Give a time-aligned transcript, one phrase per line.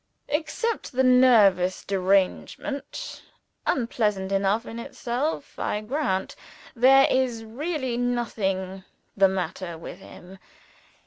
[0.29, 3.21] Except the nervous derangement
[3.67, 6.35] (unpleasant enough in itself, I grant),
[6.75, 8.83] there is really nothing
[9.15, 10.39] the matter with him.